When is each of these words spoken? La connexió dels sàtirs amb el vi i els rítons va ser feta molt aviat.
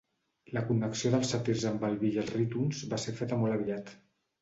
La 0.57 0.63
connexió 0.69 1.11
dels 1.17 1.29
sàtirs 1.35 1.67
amb 1.73 1.87
el 1.91 1.99
vi 2.01 2.11
i 2.17 2.25
els 2.25 2.35
rítons 2.41 2.83
va 2.95 3.03
ser 3.07 3.19
feta 3.23 3.43
molt 3.45 3.63
aviat. 3.63 3.99